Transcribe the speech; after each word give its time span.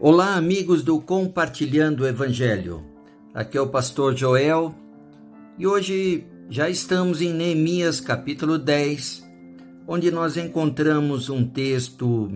Olá, 0.00 0.36
amigos 0.36 0.84
do 0.84 1.00
Compartilhando 1.00 2.04
o 2.04 2.06
Evangelho. 2.06 2.84
Aqui 3.34 3.58
é 3.58 3.60
o 3.60 3.66
pastor 3.66 4.16
Joel 4.16 4.72
e 5.58 5.66
hoje 5.66 6.24
já 6.48 6.70
estamos 6.70 7.20
em 7.20 7.34
Neemias 7.34 7.98
capítulo 7.98 8.58
10, 8.58 9.28
onde 9.88 10.12
nós 10.12 10.36
encontramos 10.36 11.28
um 11.28 11.44
texto 11.44 12.30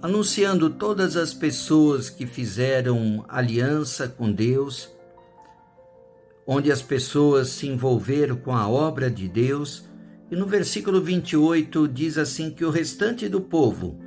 anunciando 0.00 0.70
todas 0.70 1.14
as 1.14 1.34
pessoas 1.34 2.08
que 2.08 2.26
fizeram 2.26 3.22
aliança 3.28 4.08
com 4.08 4.32
Deus, 4.32 4.88
onde 6.46 6.72
as 6.72 6.80
pessoas 6.80 7.48
se 7.50 7.68
envolveram 7.68 8.36
com 8.36 8.56
a 8.56 8.66
obra 8.66 9.10
de 9.10 9.28
Deus. 9.28 9.86
E 10.30 10.34
no 10.34 10.46
versículo 10.46 11.02
28 11.02 11.86
diz 11.86 12.16
assim 12.16 12.50
que 12.50 12.64
o 12.64 12.70
restante 12.70 13.28
do 13.28 13.42
povo, 13.42 13.98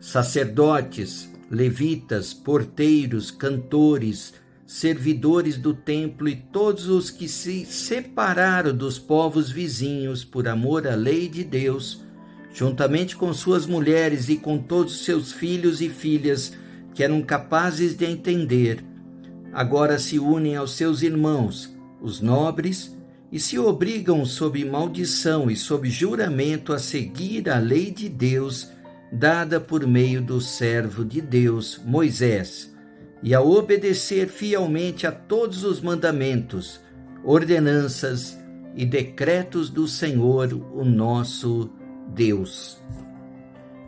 sacerdotes, 0.00 1.35
levitas, 1.50 2.34
porteiros, 2.34 3.30
cantores, 3.30 4.34
servidores 4.66 5.56
do 5.56 5.72
templo 5.72 6.28
e 6.28 6.34
todos 6.34 6.88
os 6.88 7.10
que 7.10 7.28
se 7.28 7.64
separaram 7.64 8.76
dos 8.76 8.98
povos 8.98 9.50
vizinhos 9.50 10.24
por 10.24 10.48
amor 10.48 10.86
à 10.86 10.94
lei 10.96 11.28
de 11.28 11.44
Deus, 11.44 12.02
juntamente 12.52 13.14
com 13.14 13.32
suas 13.32 13.66
mulheres 13.66 14.28
e 14.28 14.36
com 14.36 14.58
todos 14.58 15.04
seus 15.04 15.30
filhos 15.32 15.80
e 15.80 15.88
filhas 15.88 16.52
que 16.94 17.04
eram 17.04 17.22
capazes 17.22 17.94
de 17.94 18.06
entender, 18.06 18.82
agora 19.52 19.98
se 19.98 20.18
unem 20.18 20.56
aos 20.56 20.72
seus 20.72 21.02
irmãos, 21.02 21.70
os 22.00 22.20
nobres, 22.20 22.96
e 23.30 23.38
se 23.38 23.58
obrigam 23.58 24.24
sob 24.24 24.64
maldição 24.64 25.50
e 25.50 25.56
sob 25.56 25.90
juramento 25.90 26.72
a 26.72 26.78
seguir 26.78 27.50
a 27.50 27.58
lei 27.58 27.90
de 27.90 28.08
Deus 28.08 28.68
dada 29.10 29.60
por 29.60 29.86
meio 29.86 30.20
do 30.20 30.40
servo 30.40 31.04
de 31.04 31.20
Deus, 31.20 31.80
Moisés, 31.84 32.74
e 33.22 33.34
a 33.34 33.40
obedecer 33.40 34.28
fielmente 34.28 35.06
a 35.06 35.12
todos 35.12 35.64
os 35.64 35.80
mandamentos, 35.80 36.80
ordenanças 37.24 38.38
e 38.74 38.84
decretos 38.84 39.70
do 39.70 39.88
Senhor, 39.88 40.52
o 40.52 40.84
nosso 40.84 41.70
Deus. 42.08 42.78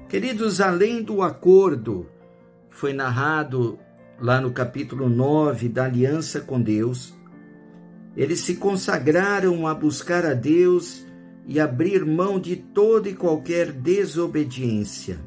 Queridos, 0.08 0.60
além 0.60 1.02
do 1.02 1.22
acordo, 1.22 2.08
foi 2.70 2.92
narrado 2.92 3.78
lá 4.20 4.40
no 4.40 4.50
capítulo 4.50 5.08
9 5.08 5.68
da 5.68 5.84
aliança 5.84 6.40
com 6.40 6.60
Deus, 6.60 7.14
eles 8.16 8.40
se 8.40 8.56
consagraram 8.56 9.66
a 9.66 9.74
buscar 9.74 10.24
a 10.24 10.34
Deus 10.34 11.04
e 11.48 11.58
abrir 11.58 12.04
mão 12.04 12.38
de 12.38 12.54
toda 12.56 13.08
e 13.08 13.14
qualquer 13.14 13.72
desobediência, 13.72 15.18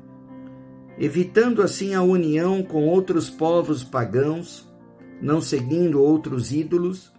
evitando 1.00 1.64
assim 1.64 1.96
a 1.96 2.04
união 2.04 2.62
com 2.62 2.88
outros 2.88 3.28
povos 3.28 3.84
pagãos, 3.84 4.72
não 5.20 5.42
seguindo 5.42 6.00
outros 6.00 6.52
ídolos, 6.52 7.12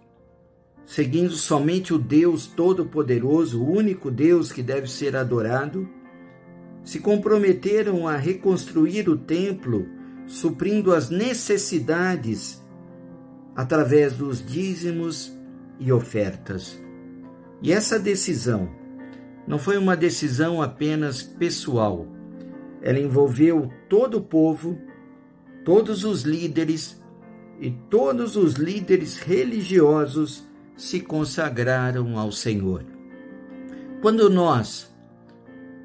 seguindo 0.85 1.33
somente 1.33 1.93
o 1.93 1.99
Deus 1.99 2.47
Todo-Poderoso, 2.47 3.61
o 3.61 3.69
único 3.69 4.09
Deus 4.09 4.53
que 4.53 4.63
deve 4.63 4.89
ser 4.89 5.17
adorado, 5.17 5.85
se 6.81 6.99
comprometeram 6.99 8.07
a 8.07 8.15
reconstruir 8.15 9.09
o 9.09 9.17
templo, 9.17 9.85
suprindo 10.25 10.93
as 10.93 11.09
necessidades 11.09 12.63
através 13.53 14.13
dos 14.13 14.45
dízimos 14.45 15.37
e 15.77 15.91
ofertas. 15.91 16.81
E 17.61 17.71
essa 17.71 17.99
decisão 17.99 18.82
não 19.47 19.59
foi 19.59 19.77
uma 19.77 19.95
decisão 19.95 20.61
apenas 20.61 21.21
pessoal. 21.21 22.07
Ela 22.81 22.99
envolveu 22.99 23.71
todo 23.89 24.17
o 24.17 24.21
povo, 24.21 24.77
todos 25.63 26.03
os 26.03 26.23
líderes 26.23 27.01
e 27.59 27.71
todos 27.89 28.35
os 28.35 28.55
líderes 28.55 29.17
religiosos 29.17 30.43
se 30.75 30.99
consagraram 30.99 32.17
ao 32.17 32.31
Senhor. 32.31 32.83
Quando 34.01 34.29
nós 34.29 34.93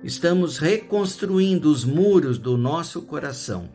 estamos 0.03 0.59
reconstruindo 0.59 1.71
os 1.71 1.85
muros 1.85 2.39
do 2.39 2.57
nosso 2.57 3.03
coração, 3.03 3.69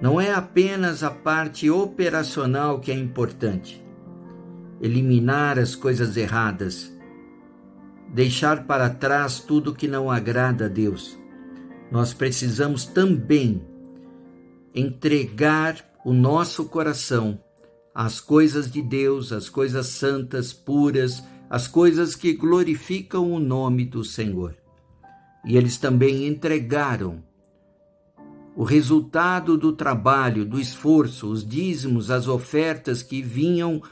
não 0.00 0.20
é 0.20 0.32
apenas 0.32 1.02
a 1.04 1.10
parte 1.10 1.70
operacional 1.70 2.80
que 2.80 2.90
é 2.90 2.94
importante, 2.94 3.84
eliminar 4.80 5.58
as 5.58 5.76
coisas 5.76 6.16
erradas, 6.16 6.92
deixar 8.12 8.66
para 8.66 8.90
trás 8.90 9.40
tudo 9.40 9.74
que 9.74 9.88
não 9.88 10.10
agrada 10.10 10.66
a 10.66 10.68
Deus. 10.68 11.18
Nós 11.90 12.12
precisamos 12.12 12.84
também 12.84 13.64
entregar 14.74 15.76
o 16.04 16.12
nosso 16.12 16.66
coração 16.66 17.40
às 17.94 18.20
coisas 18.20 18.70
de 18.70 18.82
Deus, 18.82 19.32
às 19.32 19.48
coisas 19.48 19.86
santas, 19.86 20.52
puras, 20.52 21.22
às 21.48 21.66
coisas 21.66 22.14
que 22.14 22.34
glorificam 22.34 23.32
o 23.32 23.38
nome 23.38 23.84
do 23.84 24.04
Senhor. 24.04 24.56
E 25.44 25.56
eles 25.56 25.76
também 25.76 26.26
entregaram 26.26 27.22
o 28.54 28.64
resultado 28.64 29.56
do 29.56 29.72
trabalho, 29.72 30.44
do 30.44 30.60
esforço, 30.60 31.26
os 31.28 31.46
dízimos, 31.46 32.10
as 32.10 32.28
ofertas 32.28 33.02
que 33.02 33.22
vinham 33.22 33.82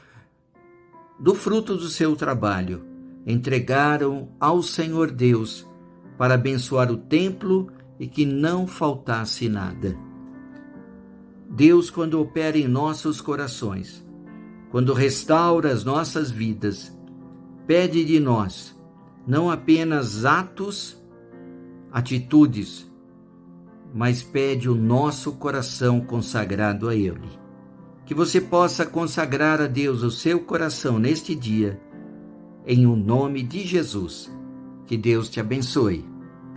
do 1.19 1.33
fruto 1.33 1.75
do 1.75 1.87
seu 1.87 2.15
trabalho 2.15 2.90
entregaram 3.25 4.29
ao 4.39 4.63
Senhor 4.63 5.11
Deus 5.11 5.65
para 6.17 6.35
abençoar 6.35 6.91
o 6.91 6.97
templo 6.97 7.71
e 7.99 8.07
que 8.07 8.25
não 8.25 8.65
faltasse 8.65 9.47
nada. 9.47 9.95
Deus, 11.49 11.89
quando 11.89 12.19
opera 12.19 12.57
em 12.57 12.67
nossos 12.67 13.19
corações, 13.19 14.05
quando 14.71 14.93
restaura 14.93 15.71
as 15.71 15.83
nossas 15.83 16.31
vidas, 16.31 16.97
pede 17.67 18.05
de 18.05 18.19
nós 18.19 18.79
não 19.27 19.51
apenas 19.51 20.25
atos, 20.25 20.99
atitudes, 21.91 22.89
mas 23.93 24.23
pede 24.23 24.69
o 24.69 24.75
nosso 24.75 25.33
coração 25.33 26.01
consagrado 26.01 26.87
a 26.87 26.95
Ele. 26.95 27.29
Que 28.05 28.13
você 28.13 28.41
possa 28.41 28.85
consagrar 28.85 29.61
a 29.61 29.67
Deus 29.67 30.01
o 30.01 30.09
seu 30.09 30.39
coração 30.39 30.97
neste 30.97 31.35
dia 31.35 31.79
em 32.65 32.85
o 32.85 32.95
nome 32.95 33.43
de 33.43 33.65
Jesus. 33.65 34.31
Que 34.85 34.97
Deus 34.97 35.29
te 35.29 35.39
abençoe. 35.39 36.10